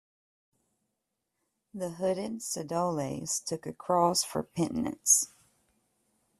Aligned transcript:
The 1.75 1.91
hooded 1.91 2.39
"Sodales" 2.39 3.39
took 3.45 3.67
a 3.67 3.73
cross 3.73 4.23
for 4.23 4.41
penitence. 4.41 5.31